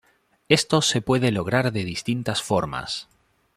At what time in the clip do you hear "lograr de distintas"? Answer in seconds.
1.31-2.41